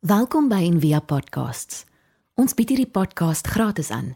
[0.00, 1.82] Welkom by Envia Podcasts.
[2.40, 4.14] Ons bied hierdie podcast gratis aan.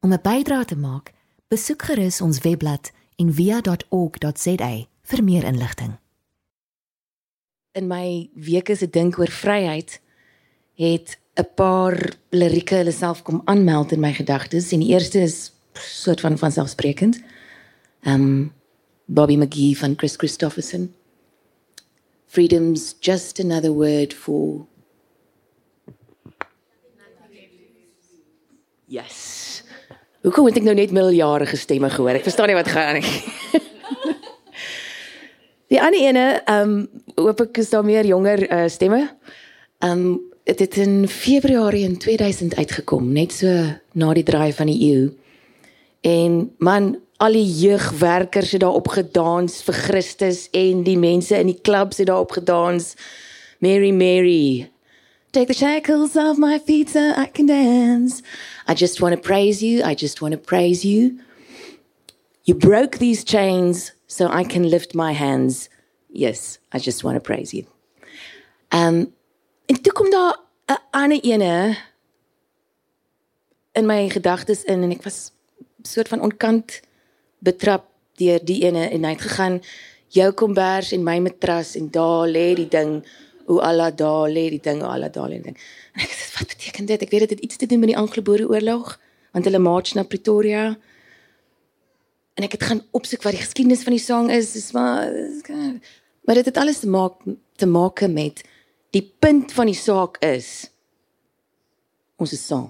[0.00, 1.12] Om 'n bydrae te maak,
[1.52, 5.98] besoek gerus ons webblad en via.org.za vir meer inligting.
[7.72, 10.00] In my weke se dink oor vryheid
[10.74, 15.52] het 'n paar lirieke hulle self kom aanmeld in my gedagtes en die eerste is
[15.72, 17.20] soort van vanselfsprekend.
[18.06, 18.52] Um
[19.04, 20.94] Bobby McGee van Chris Christopherson.
[22.26, 24.69] Freedom's just another word for
[28.90, 29.62] Yes.
[30.26, 32.16] Hoekom het ek nou net middeljarige stemme gehoor?
[32.18, 33.12] Ek verstaan nie wat gaan nie.
[35.70, 39.04] Die ander ene, ehm um, hoop ek is daar meer jonger uh, stemme.
[39.78, 40.18] Ehm um,
[40.50, 43.46] dit het in Februarie in 2000 uitgekom, net so
[43.94, 45.04] na die draai van die eeu.
[46.02, 51.60] En man, al die jeugwerkers het daarop gedans vir Christus en die mense in die
[51.62, 52.96] klubs het daarop gedans.
[53.62, 54.66] Mary Mary.
[55.32, 58.20] Take the shackles off my feet so I can dance.
[58.66, 59.84] I just want to praise you.
[59.84, 61.20] I just want to praise you.
[62.42, 65.68] You broke these chains so I can lift my hands.
[66.08, 67.64] Yes, I just want to praise you.
[68.72, 69.12] Um
[69.66, 70.36] en toe kom daar
[70.66, 71.76] 'n ander ene
[73.72, 75.30] in my gedagtes in en ek was
[75.82, 76.80] soort van onkant
[77.38, 79.62] betrap deur die ene en hy het gegaan
[80.08, 83.04] jou kombers en my matras en daar lê die ding
[83.50, 85.56] hoe Allah daar lê die ding Allah daar lê ding.
[85.96, 87.02] En ek sê wat beteken dit?
[87.02, 88.94] Ek weet dit het iets te doen met die Anglo-Boereoorlog
[89.30, 90.64] want hulle march na Pretoria
[92.38, 94.52] en ek het gaan opsoek wat die geskiedenis van die sang is.
[94.54, 95.10] Dis maar
[96.26, 97.18] maar dit het alles te maak
[97.58, 98.44] te maak met
[98.94, 100.70] die punt van die saak is
[102.20, 102.68] ons is saam.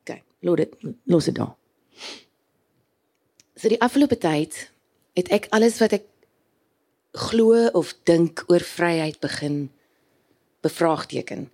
[0.00, 0.76] OK, los dit
[1.10, 1.52] los dit daar.
[3.54, 4.56] So die afgelope tyd
[5.18, 6.08] het ek alles wat ek
[7.14, 9.70] glo of dink oor vryheid begin
[10.66, 11.46] bevraagteken.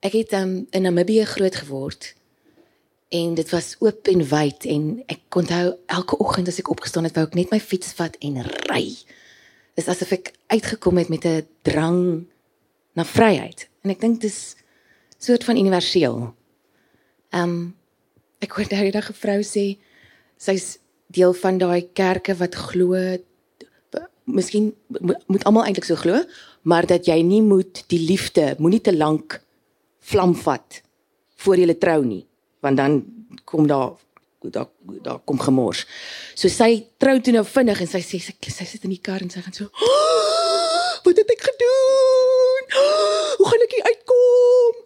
[0.00, 2.14] Ek het um, in Namibië groot geword
[3.12, 7.18] en dit was oop en wyd en ek onthou elke oggend as ek opgestaan het
[7.18, 8.86] wou ek net my fiets vat en ry.
[9.76, 12.24] Dis asof ek uitgekom het met 'n drang
[12.96, 14.56] na vryheid en ek dink dis
[15.18, 16.32] soort van universeel.
[17.30, 17.76] Ehm um,
[18.40, 19.76] ek hoor daai dag 'n vrou sê
[20.38, 20.78] sy's
[21.12, 22.96] deel van daai kerke wat glo
[24.24, 24.72] miskien
[25.26, 26.22] moet almal eintlik so glo,
[26.62, 29.40] maar dat jy nie moet die liefde moenie te lank
[30.12, 30.82] vlam vat
[31.42, 32.24] voor jy trou nie
[32.62, 33.02] want dan
[33.44, 33.98] kom daar
[34.42, 34.66] daar
[35.02, 35.84] daar kom gemors.
[36.34, 39.22] So sy trou toe nou vinnig en sy sê sy, sy sit in die kar
[39.22, 42.66] en sy gaan so oh, Wat het ek gedoen?
[42.78, 44.82] Oh, hoe gaan ek uitkom?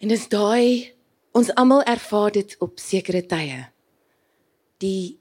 [0.00, 0.94] En dis daai
[1.36, 3.66] ons almal ervaar dit op sekere tye.
[4.80, 5.18] Die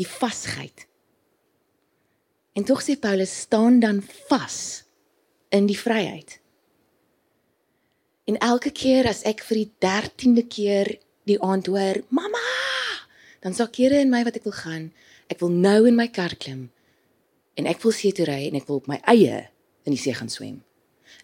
[0.00, 0.86] die vasheid.
[2.52, 4.84] En tog sê Paulus staan dan vas
[5.48, 6.40] in die vryheid.
[8.24, 12.38] En elke keer as ek vir die 13de keer die aand hoor, "Mamma!"
[13.40, 14.92] dan sê kere in my wat ek wil gaan.
[15.32, 16.70] Ek wil nou in my kar klim
[17.54, 19.48] en ek wil see toe ry en ek wil op my eie
[19.84, 20.60] in die see gaan swem.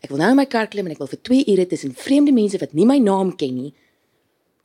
[0.03, 2.33] Ek wil nou in my kar klim en ek wil vir 2 ure tussen vreemde
[2.33, 3.73] mense wat nie my naam ken nie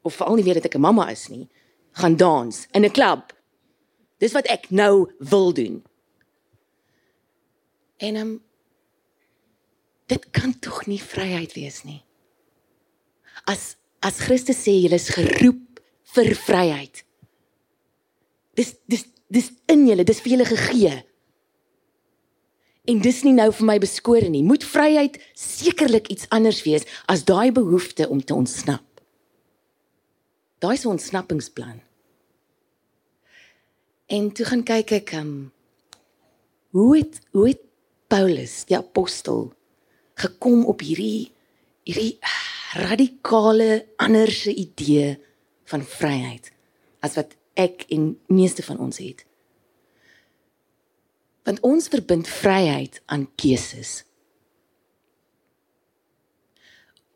[0.01, 1.47] of veral nie weet dat ek 'n mamma is nie,
[1.93, 3.33] gaan dans in 'n klub.
[4.19, 5.83] Dis wat ek nou wil doen.
[8.01, 8.31] En um,
[10.09, 12.01] dit kan tog nie vryheid wees nie
[13.45, 15.81] as as Christus sê jy is geroep
[16.15, 17.03] vir vryheid.
[18.57, 20.95] Dis dis dis in julle, dis vir julle gegee.
[22.89, 24.41] En dis nie nou vir my beskore nie.
[24.43, 28.83] Moet vryheid sekerlik iets anders wees as daai behoefte om te ontsnap.
[30.59, 31.81] Daai is 'n ontsnappingsplan.
[34.09, 35.51] En toe gaan kyk ek um
[36.71, 37.61] hoe het hoe het
[38.11, 39.53] Paulus, die apostel,
[40.19, 41.31] gekom op hierdie
[41.87, 42.19] hierdie
[42.77, 45.15] radikale anderse idee
[45.71, 46.51] van vryheid
[47.01, 49.23] as wat ek en meeste van ons het.
[51.47, 54.03] Want ons verbind vryheid aan keuses.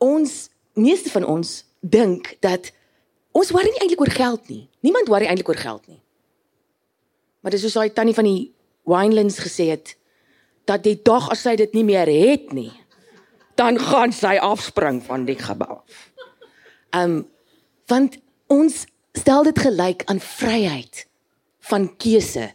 [0.02, 0.48] Ons
[0.80, 2.72] meeste van ons dink dat
[3.36, 4.64] ons worry nie eintlik oor geld nie.
[4.80, 6.02] Niemand worry eintlik oor geld nie.
[7.44, 8.50] Maar dis soos daai tannie van die
[8.90, 9.94] Winelands gesê het
[10.66, 12.74] dat die dag as sy dit nie meer het nie,
[13.56, 15.82] dan gaan sy afspring van die gebou.
[16.92, 17.24] Ehm um,
[17.86, 18.18] want
[18.50, 21.04] ons stel dit gelyk aan vryheid
[21.70, 22.48] van keuse.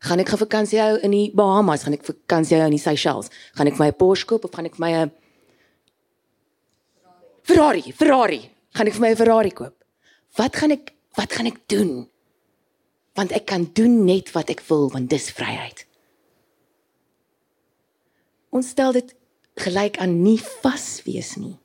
[0.00, 3.28] Gaan ek gaan vakansie hou in die Bahamas, gaan ek vakansie hou in die Seychelles,
[3.58, 5.12] gaan ek my Porsche koop of gaan ek my 'n
[7.44, 8.40] Ferrari, Ferrari,
[8.72, 9.76] gaan ek vir my 'n Ferrari koop?
[10.36, 12.08] Wat gaan ek wat gaan ek doen?
[13.14, 15.84] Want ek kan doen net wat ek wil want dis vryheid.
[18.50, 19.14] Ons stel dit
[19.60, 21.56] gelyk aan nie vas wees nie.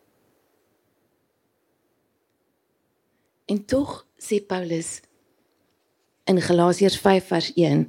[3.49, 5.01] En tog sê Paulus
[6.25, 7.85] in Galasiërs 5 vers 1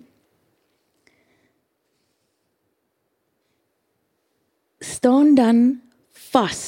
[4.84, 5.80] staan dan
[6.32, 6.62] vas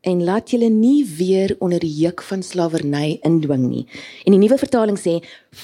[0.00, 3.86] en laat julle nie weer onder die juk van slawerny indwing nie.
[4.24, 5.18] En die nuwe vertaling sê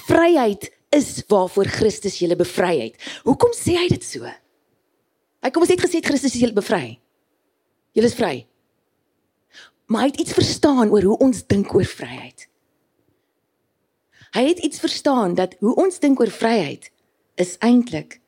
[0.06, 3.06] vryheid is waarvoor Christus julle bevry het.
[3.24, 4.28] Hoekom sê hy dit so?
[5.46, 6.96] Hy kom ons het gesê Christus het julle bevry.
[7.94, 8.34] Julle is vry.
[9.86, 12.48] Maar hy het iets verstaan oor hoe ons dink oor vryheid.
[14.34, 16.90] Hy het iets verstaan dat hoe ons dink oor vryheid
[17.38, 18.18] is eintlik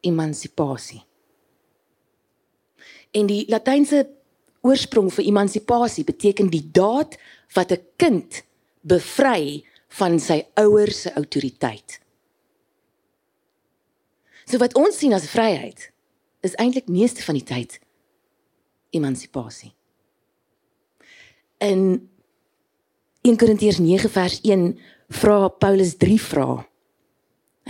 [0.00, 1.02] emansipasie.
[3.12, 4.06] En die Latynse
[4.64, 7.20] oorsprong vir emansipasie beteken die daad
[7.52, 8.42] wat 'n kind
[8.80, 9.60] bevry
[10.00, 12.00] van sy ouers se autoriteit.
[14.48, 15.91] So wat ons sien as vryheid
[16.42, 17.78] is eintlik meeste van die tyd
[18.92, 19.72] emansipasie.
[21.62, 22.10] In
[23.22, 24.66] 1 Korintiërs 9 vers 1
[25.22, 26.64] vra Paulus drie vrae.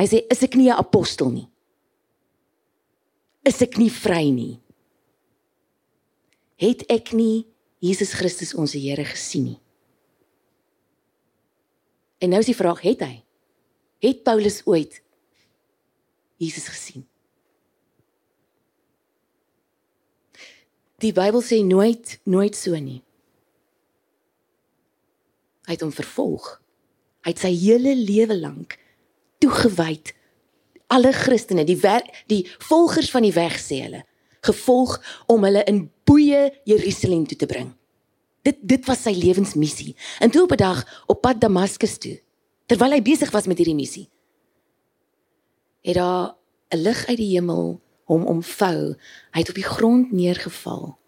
[0.00, 1.48] Hy sê is ek nie 'n apostel nie?
[3.44, 4.62] Is ek nie vry nie?
[6.62, 7.44] het ek nie
[7.82, 9.58] Jesus Christus ons Here gesien nie.
[12.22, 13.16] En nou is die vraag, het hy?
[14.02, 15.00] Het Paulus ooit
[16.38, 17.02] Jesus gesien?
[21.02, 23.02] Die Bybel sê nooit nooit so nie.
[25.66, 26.60] Hy het hom vervolg.
[27.26, 28.78] Hy het sy hele lewe lank
[29.42, 30.12] toegewyd
[30.92, 34.02] alle Christene, die wer, die volgers van die weg sê hulle,
[34.44, 34.98] gevolg
[35.32, 37.70] om hulle in boeye Jerusalem toe te bring.
[38.46, 39.94] Dit dit was sy lewensmissie.
[40.20, 42.20] En toe op 'n dag op pad Damaskus toe,
[42.66, 44.08] terwyl hy besig was met hierdie missie,
[45.82, 46.34] het daar
[46.70, 48.94] 'n lig uit die hemel hom omvou.
[49.32, 50.98] Hy het op die grond neergeval.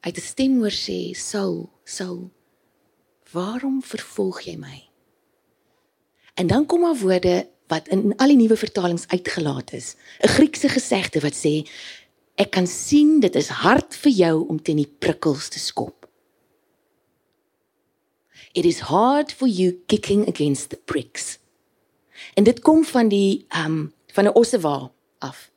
[0.00, 2.30] Hy het 'n stem hoor sê: "Saul, Saul,
[3.32, 4.88] waarom vervolg jy my?"
[6.34, 9.96] En dan kom maar woorde wat in al die nuwe vertalings uitgelaat is.
[10.20, 11.68] 'n Griekse gesegde wat sê
[12.34, 16.08] ek kan sien dit is hard vir jou om teen die prikkels te skop.
[18.52, 21.38] It is hard for you kicking against the pricks.
[22.34, 25.50] En dit kom van die ehm um, van 'n ossewa af.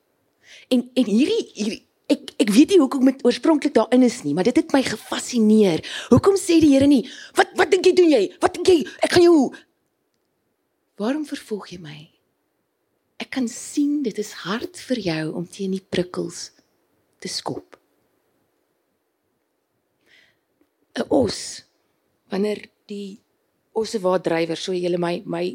[0.70, 4.48] En en hierdie hierdie ek ek weet nie hoekom dit oorspronklik daarin is nie, maar
[4.50, 5.84] dit het my gefassineer.
[6.10, 7.04] Hoekom sê die Here nie,
[7.38, 8.24] wat wat dink jy doen jy?
[8.42, 8.84] Wat dink jy?
[9.06, 9.50] Ek gaan jou
[11.00, 12.00] Waarom vervolg jy my?
[13.24, 16.50] Ek kan sien dit is hard vir jou om teen die prikkels
[17.24, 17.78] te skop.
[21.00, 21.64] 'n Os
[22.32, 23.20] wanneer die
[23.72, 25.46] osse waar drywer so julle my my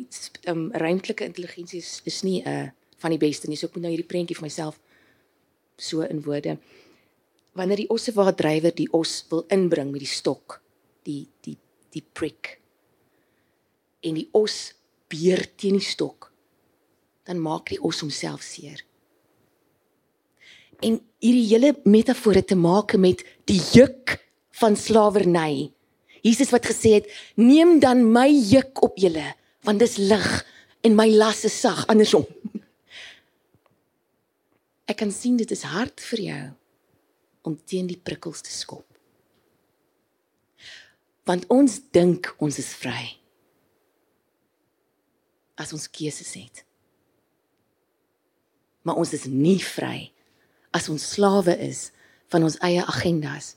[0.49, 2.71] um, ruimtelike intelligensie is, is nie 'n uh,
[3.05, 3.59] van die beste nie.
[3.61, 4.81] So ek moet nou hierdie prentjie vir myself
[5.77, 6.57] so in woorde.
[7.55, 10.61] Wanneer die osse waar drywer die os wil inbring met die stok,
[11.07, 11.59] die die
[11.95, 12.57] die prick
[14.03, 14.75] en die os
[15.07, 16.33] beer teen die stok,
[17.29, 18.83] dan maak die os homself seer.
[20.83, 24.17] En hierdie hele metafoor het te maak met die juk
[24.59, 25.71] van slawerny.
[26.25, 30.29] Jesus wat gesê het: "Neem dan my juk op julle, want dis lig
[30.83, 32.27] en my las is sag." Andersom.
[34.85, 36.45] Ek kan sien dit is hard vir jou
[37.49, 38.87] om teen die prikkels te skop.
[41.25, 43.17] Want ons dink ons is vry
[45.57, 46.65] as ons keuses het.
[48.85, 50.11] Maar ons is nie vry
[50.75, 51.89] as ons slawe is
[52.33, 53.55] van ons eie agendas,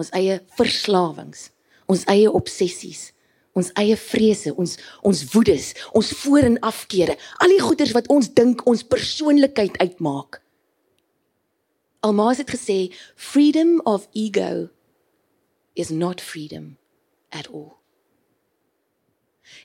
[0.00, 1.50] ons eie verslawings,
[1.86, 3.11] ons eie obsessies,
[3.52, 8.30] ons eie vrese, ons ons woedes, ons voor en afkeere, al die goeders wat ons
[8.32, 10.40] dink ons persoonlikheid uitmaak.
[12.02, 12.78] Almaas het gesê
[13.14, 14.70] freedom of ego
[15.78, 16.76] is not freedom
[17.30, 17.76] at all.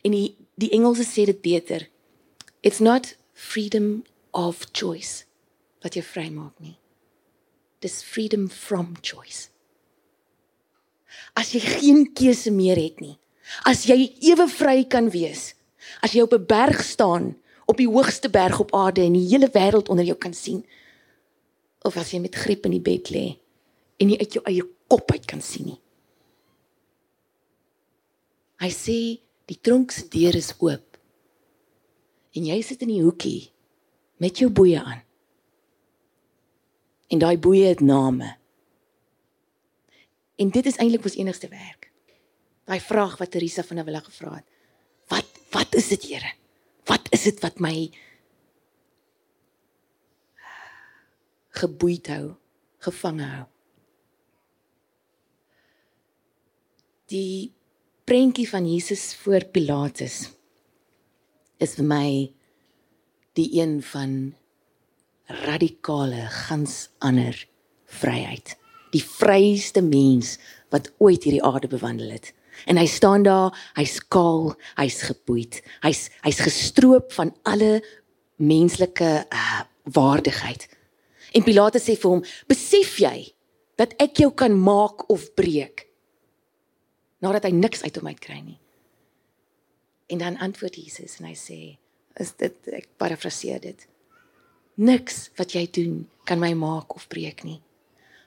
[0.03, 1.87] En die die Engelse sê dit beter.
[2.61, 4.03] It's not freedom
[4.33, 5.25] of choice
[5.85, 6.77] wat jy vry maak nie.
[7.85, 9.49] Dis freedom from choice.
[11.37, 13.17] As jy geen keuse meer het nie.
[13.63, 15.53] As jy ewe vry kan wees.
[16.01, 19.49] As jy op 'n berg staan, op die hoogste berg op aarde en die hele
[19.49, 20.65] wêreld onder jou kan sien.
[21.81, 23.37] Of as jy met griep in die bed lê
[23.97, 25.79] en nie uit jou eie kop uit kan sien nie.
[28.57, 30.97] Hy sê Die tronk se deur is oop.
[32.35, 33.49] En jy sit in die hoekie
[34.21, 35.03] met jou boeye aan.
[37.07, 38.33] En daai boeye het name.
[40.37, 41.86] En dit is eintlik ons enigste werk.
[42.67, 44.47] Daai vraag wat Teresa van der Wille gevra het.
[45.07, 46.33] Wat wat is dit, Here?
[46.87, 47.87] Wat is dit wat my
[51.57, 52.35] geboeid hou,
[52.83, 53.45] gevange hou.
[57.07, 57.53] Die
[58.07, 60.25] prentjie van Jesus voor Pilatus
[61.63, 62.09] is vir my
[63.39, 64.17] die een van
[65.27, 67.39] radikale gans ander
[67.99, 68.55] vryheid.
[68.91, 70.35] Die vryste mens
[70.73, 72.33] wat ooit hierdie aarde bewandel het.
[72.65, 75.61] En hy staan daar, hy's kaal, hy's geboeid.
[75.85, 77.81] Hy's hy's gestroop van alle
[78.37, 79.61] menslike uh,
[79.93, 80.67] waardigheid.
[81.35, 83.33] En Pilatus sê vir hom: "Besef jy
[83.77, 85.85] dat ek jou kan maak of breek?"
[87.21, 88.59] Nadat hy niks uit hom uitkry nie.
[90.07, 91.77] En dan antwoord Jesus en hy sê:
[92.19, 93.87] "Is dit ek parafraseer dit.
[94.77, 97.61] Niks wat jy doen kan my maak of breek nie.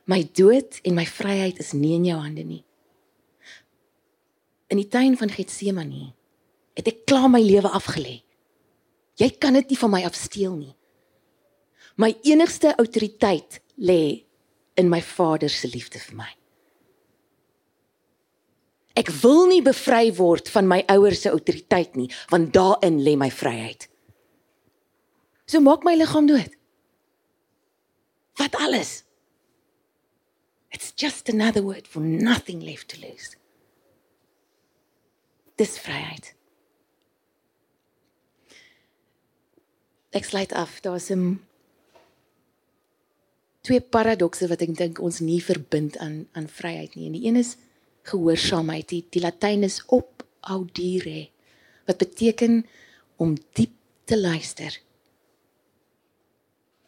[0.04, 2.64] My dood en my vryheid is nie in jou hande nie."
[4.70, 6.12] In die tuin van Getsemane
[6.78, 8.20] het ek klaar my lewe afgelê.
[9.18, 10.74] Jy kan dit nie van my afsteel nie.
[12.00, 14.24] My enigste autoriteit lê
[14.78, 16.30] in my Vader se liefde vir my.
[19.00, 23.30] Ek wil nie bevry word van my ouers se autoriteit nie, want daarin lê my
[23.32, 23.88] vryheid.
[25.50, 26.54] So maak my liggaam dood.
[28.38, 29.02] Wat alles?
[30.70, 33.39] It's just another word for nothing left to lose.
[35.60, 36.30] Dis vryheid.
[40.16, 40.80] Ek sluit af.
[40.80, 41.44] Daar's 'n
[43.60, 47.06] twee paradokse wat ek dink ons nie verbind aan aan vryheid nie.
[47.06, 47.56] En die een is
[48.02, 48.88] gehoorsaamheid.
[48.88, 51.28] Die, die Latyn is op audire
[51.86, 52.66] wat beteken
[53.16, 53.72] om diep
[54.04, 54.80] te luister.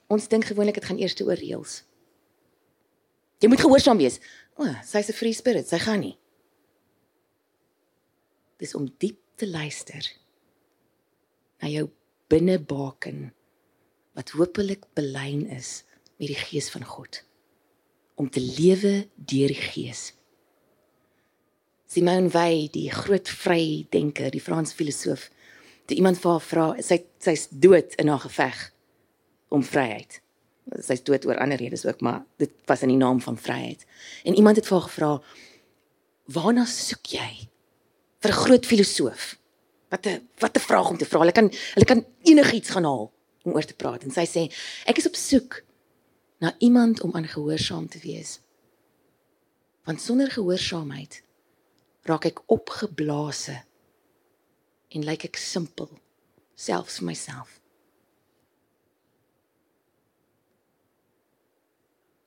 [0.07, 1.85] Ons dink gewoonlik dit gaan eers oor reëls.
[3.39, 4.19] Jy moet gehoorsaam wees.
[4.57, 6.17] O, oh, sy's 'n free spirit, sy gaan nie.
[8.63, 10.07] Dis om diep te luister
[11.63, 11.89] na jou
[12.31, 13.33] binnebaken
[14.15, 15.83] wat hopelik belyn is
[16.21, 17.23] met die gees van God
[18.21, 20.13] om te lewe deur die gees.
[21.91, 25.27] Simone Weil, die groot vrydenker, die Franse filosoof,
[25.89, 28.61] toe iemand vir haar vra, sy sy's dood in haar geveg
[29.53, 30.21] om vryheid.
[30.81, 33.83] Sy's dood oor ander redes ook, maar dit was in die naam van vryheid.
[34.25, 35.13] En iemand het vir haar gevra,
[36.33, 37.52] "Waarna soek jy?"
[38.23, 39.37] Vir 'n groot filosoof.
[39.91, 41.19] Wat 'n wat 'n vraag om te vra.
[41.19, 43.13] Hulle kan hulle kan enigiets gaan haal
[43.45, 44.53] om oor te praat en sy sê,
[44.87, 45.65] "Ek is op soek
[46.39, 48.41] na iemand om aangehoorsaam te wees."
[49.85, 51.23] Want sonder gehoorsaamheid
[52.03, 53.63] raak ek opgeblaase
[54.89, 55.91] en lyk ek simpel
[56.55, 57.61] selfs vir myself.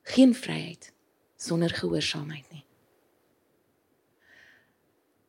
[0.02, 0.92] Geen vryheid
[1.36, 2.65] sonder gehoorsaamheid nie.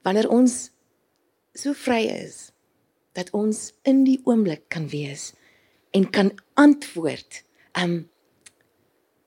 [0.08, 0.70] Wanneer ons
[1.58, 2.54] so vry is
[3.18, 5.34] dat ons in die oomblik kan wees
[5.92, 7.42] en kan antwoord,
[7.76, 8.06] um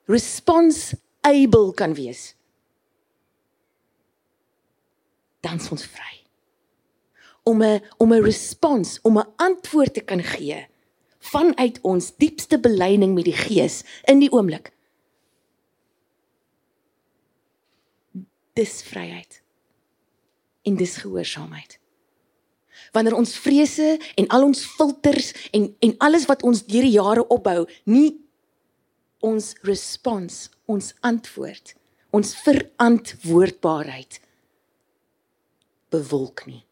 [0.09, 0.97] response
[1.29, 2.31] able kan wees
[5.41, 6.15] dan is ons vry.
[7.43, 10.67] Om 'n om 'n respons, om 'n antwoord te kan gee
[11.19, 14.73] vanuit ons diepste belyning met die Gees in die oomblik.
[18.53, 19.43] Dis vryheid.
[20.63, 21.79] En dis gehoorsaamheid.
[22.93, 27.27] Wanneer ons vrese en al ons filters en en alles wat ons deur die jare
[27.27, 28.19] opbou, nie
[29.21, 31.75] ons respons, ons antwoord,
[32.11, 34.21] ons verantwoordbaarheid
[35.91, 36.65] bewolk nie.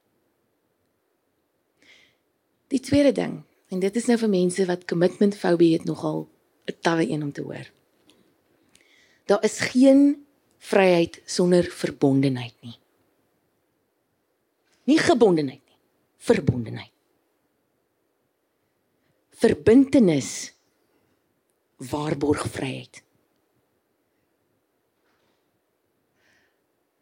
[2.68, 3.42] Die tweede ding,
[3.72, 6.28] en dit is nou vir mense wat commitment fobie het nogal
[6.68, 7.70] 'n tawe een om te hoor.
[9.26, 10.26] Daar is geen
[10.58, 12.78] vryheid sonder verbondenheid nie.
[14.88, 15.78] Nie gebondenheid nie,
[16.24, 16.94] verbondenheid.
[19.38, 20.30] Verbintenis
[21.90, 23.02] waarborg vryheid.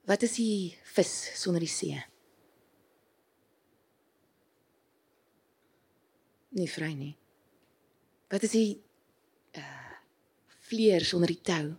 [0.06, 2.02] Wat is die vis sonder die see?
[6.56, 7.14] Nie vry nie.
[8.32, 8.70] Wat is die
[9.58, 9.72] uh
[10.66, 11.76] vleer sonder die tou?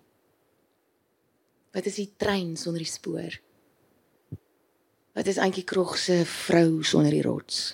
[1.76, 3.36] Wat is die trein sonder die spoor?
[5.18, 7.72] Wat is eintjie krog se vrou sonder die rots?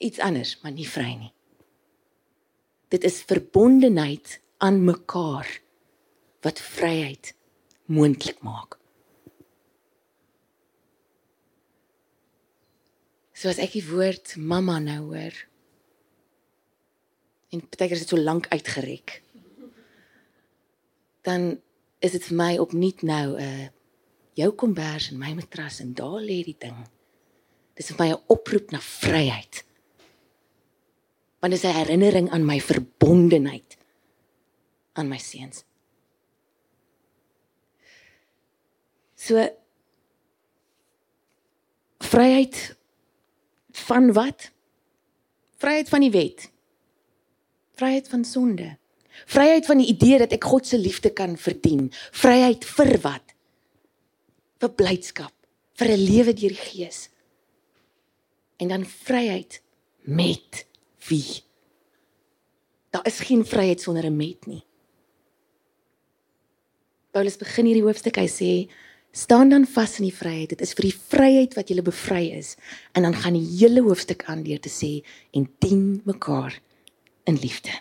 [0.00, 1.32] Iets anders, maar nie vry nie.
[2.88, 5.50] Dit is verbondenheid aan mekaar
[6.40, 7.34] wat vryheid
[7.92, 8.78] moontlik maak.
[13.36, 15.36] So as ek die woord mamma nou hoor
[17.52, 19.20] en partykeer is dit so lank uitgerek.
[21.28, 21.58] Dan
[22.00, 23.74] is dit vir my opnuut nou 'n uh,
[24.38, 26.76] jou kombers en my matras en daar lê die ding.
[27.78, 29.64] Dis vir my 'n oproep na vryheid.
[31.40, 33.76] Want dit is 'n herinnering aan my verbondenheid
[34.92, 35.64] aan my seuns.
[39.14, 39.48] So
[41.98, 42.76] vryheid
[43.70, 44.50] van wat?
[45.56, 46.50] Vryheid van die wet.
[47.74, 48.76] Vryheid van sonde.
[49.26, 51.90] Vryheid van die idee dat ek God se liefde kan verdien.
[52.10, 53.27] Vryheid vir wat?
[54.58, 55.34] Vir blydskap,
[55.78, 57.08] vir 'n lewe deur die Gees.
[58.58, 59.62] En dan vryheid
[60.02, 60.66] met
[61.08, 61.42] wie?
[62.90, 64.64] Daar is geen vryheid sonder 'n met nie.
[67.10, 68.50] Paulus begin hierdie hoofstuk hy sê
[69.12, 72.56] staan dan vas in die vryheid dit is vir die vryheid wat jy bevry is
[72.92, 74.90] en dan gaan die hele hoofstuk aan deur te sê
[75.32, 76.60] en dien mekaar
[77.24, 77.72] in liefde.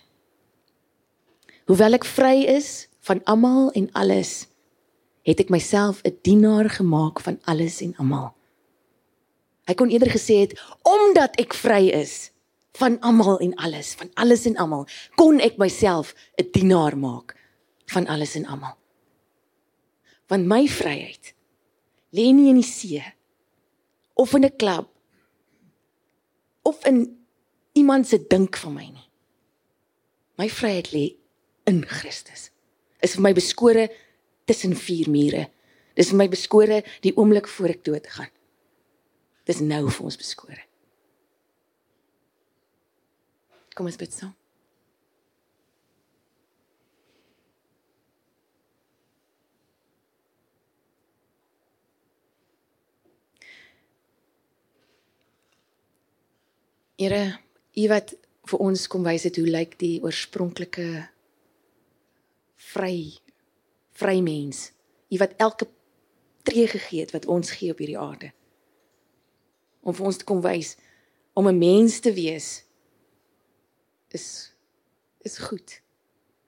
[1.67, 4.47] Hoewel ek vry is van almal en alles
[5.27, 8.33] het ek myself 'n dienaar gemaak van alles en almal.
[9.67, 12.31] Hy kon eerder gesê het omdat ek vry is
[12.79, 17.35] van almal en alles, van alles en almal, kon ek myself 'n dienaar maak
[17.85, 18.77] van alles en almal.
[20.27, 21.33] Want my vryheid
[22.11, 23.03] lê nie in die see
[24.13, 24.87] of in 'n klub
[26.63, 27.17] of in
[27.73, 29.09] iemand se dink van my nie.
[30.37, 31.15] My vryheid lê
[31.65, 32.51] in Christus.
[32.99, 33.89] Is vir my beskore
[34.47, 35.47] tussen vier mure.
[35.97, 38.31] Dis vir my beskore die oomblik voor ek dood gaan.
[39.47, 40.63] Dis nou vir ons beskore.
[43.77, 44.33] Kom ons bid saam.
[56.97, 57.37] Here,
[57.77, 58.15] U wat
[58.49, 60.87] vir ons kom wys het hoe lyk die oorspronklike
[62.71, 62.97] vry
[63.97, 64.71] vry mens.
[65.09, 65.67] U wat elke
[66.47, 68.31] tree gegee het wat ons gee op hierdie aarde.
[69.81, 70.75] Om vir ons te kom wys
[71.37, 72.63] om 'n mens te wees
[74.09, 74.53] is
[75.21, 75.81] is goed.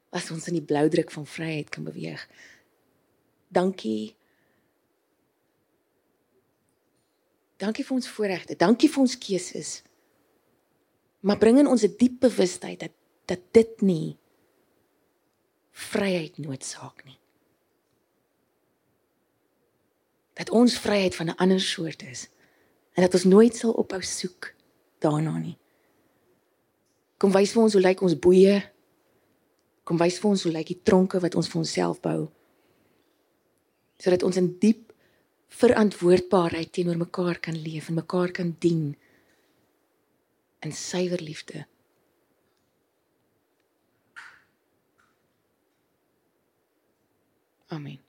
[0.10, 2.29] As ons in die blou druk van vryheid kan beweeg.
[3.47, 4.15] Dankie.
[7.58, 8.56] Dankie vir ons voorregte.
[8.56, 9.84] Dankie vir ons keuses.
[11.19, 12.91] Maar bring in ons 'n diep bewustheid dat
[13.26, 14.17] dat dit nie
[15.71, 17.19] vryheid noodsaak nie.
[20.39, 22.30] Dat ons vryheid van 'n ander soort is
[22.95, 24.54] en dat ons nooit sal ophou soek
[24.99, 25.58] daarna nie.
[27.17, 28.71] Kom wys vir ons hoe lyk ons boeye?
[29.84, 32.30] Kom wys vir ons hoe lyk die tronke wat ons vir onsself bou?
[33.99, 34.93] Sodat ons in diep
[35.60, 38.95] verantwoordbaarheid teenoor mekaar kan leef en mekaar kan dien
[40.60, 41.65] in suiwer liefde.
[47.69, 48.09] Amen.